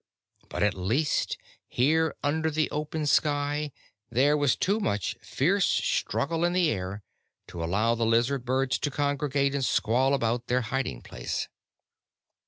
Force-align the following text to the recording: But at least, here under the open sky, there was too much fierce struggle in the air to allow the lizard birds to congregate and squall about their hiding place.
But 0.49 0.63
at 0.63 0.73
least, 0.73 1.37
here 1.67 2.15
under 2.23 2.49
the 2.49 2.71
open 2.71 3.05
sky, 3.05 3.71
there 4.09 4.35
was 4.35 4.55
too 4.55 4.79
much 4.79 5.15
fierce 5.21 5.67
struggle 5.67 6.43
in 6.43 6.53
the 6.53 6.71
air 6.71 7.03
to 7.49 7.63
allow 7.63 7.93
the 7.93 8.03
lizard 8.07 8.43
birds 8.43 8.79
to 8.79 8.89
congregate 8.89 9.53
and 9.53 9.63
squall 9.63 10.15
about 10.15 10.47
their 10.47 10.61
hiding 10.61 11.03
place. 11.03 11.49